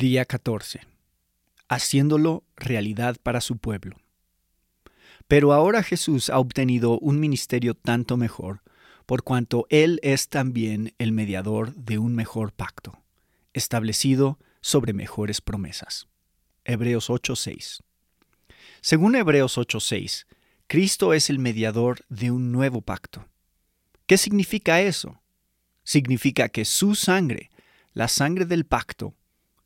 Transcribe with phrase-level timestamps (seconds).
[0.00, 0.80] Día 14.
[1.68, 3.96] Haciéndolo realidad para su pueblo.
[5.28, 8.62] Pero ahora Jesús ha obtenido un ministerio tanto mejor,
[9.04, 13.02] por cuanto Él es también el mediador de un mejor pacto,
[13.52, 16.08] establecido sobre mejores promesas.
[16.64, 17.82] Hebreos 8:6.
[18.80, 20.26] Según Hebreos 8:6,
[20.66, 23.28] Cristo es el mediador de un nuevo pacto.
[24.06, 25.20] ¿Qué significa eso?
[25.84, 27.50] Significa que su sangre,
[27.92, 29.14] la sangre del pacto,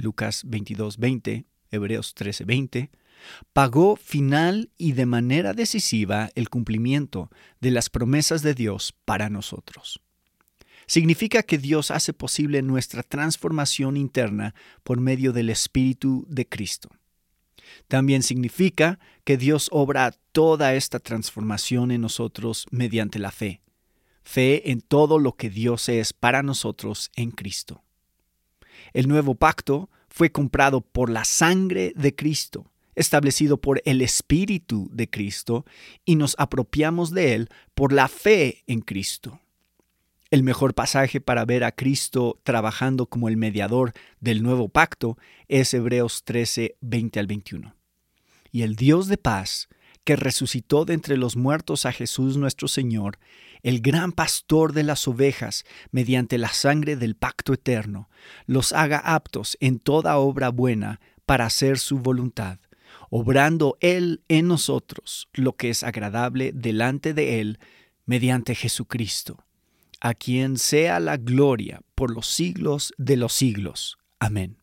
[0.00, 2.90] Lucas 22:20, Hebreos 13:20,
[3.52, 10.00] pagó final y de manera decisiva el cumplimiento de las promesas de Dios para nosotros.
[10.86, 16.90] Significa que Dios hace posible nuestra transformación interna por medio del Espíritu de Cristo.
[17.86, 23.62] También significa que Dios obra toda esta transformación en nosotros mediante la fe,
[24.24, 27.84] fe en todo lo que Dios es para nosotros en Cristo.
[28.92, 35.08] El nuevo pacto fue comprado por la sangre de Cristo, establecido por el Espíritu de
[35.08, 35.64] Cristo,
[36.04, 39.40] y nos apropiamos de él por la fe en Cristo.
[40.30, 45.74] El mejor pasaje para ver a Cristo trabajando como el mediador del nuevo pacto es
[45.74, 47.74] Hebreos 13, 20 al 21.
[48.52, 49.68] Y el Dios de paz,
[50.04, 53.18] que resucitó de entre los muertos a Jesús nuestro Señor,
[53.62, 58.08] el gran pastor de las ovejas, mediante la sangre del pacto eterno,
[58.46, 62.58] los haga aptos en toda obra buena para hacer su voluntad,
[63.10, 67.58] obrando Él en nosotros lo que es agradable delante de Él,
[68.06, 69.44] mediante Jesucristo,
[70.00, 73.98] a quien sea la gloria por los siglos de los siglos.
[74.18, 74.59] Amén.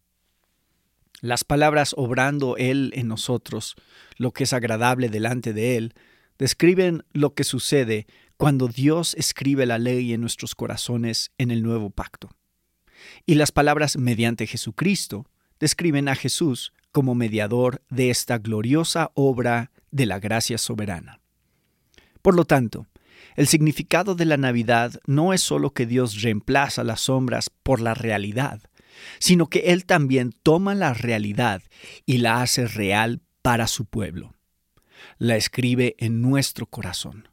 [1.22, 3.76] Las palabras obrando Él en nosotros,
[4.18, 5.94] lo que es agradable delante de Él,
[6.38, 8.06] describen lo que sucede
[8.38, 12.30] cuando Dios escribe la ley en nuestros corazones en el nuevo pacto.
[13.26, 15.28] Y las palabras mediante Jesucristo
[15.60, 21.20] describen a Jesús como mediador de esta gloriosa obra de la gracia soberana.
[22.22, 22.88] Por lo tanto,
[23.36, 27.94] el significado de la Navidad no es solo que Dios reemplaza las sombras por la
[27.94, 28.62] realidad,
[29.20, 31.62] sino que Él también toma la realidad
[32.06, 34.34] y la hace real para su pueblo.
[35.18, 37.30] La escribe en nuestro corazón.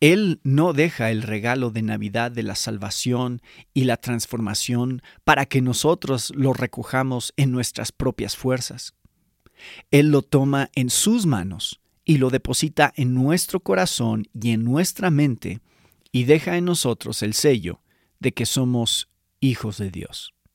[0.00, 3.40] Él no deja el regalo de Navidad de la salvación
[3.72, 8.94] y la transformación para que nosotros lo recojamos en nuestras propias fuerzas.
[9.92, 15.10] Él lo toma en sus manos y lo deposita en nuestro corazón y en nuestra
[15.10, 15.60] mente
[16.10, 17.80] y deja en nosotros el sello
[18.18, 19.08] de que somos
[19.38, 20.34] hijos de Dios.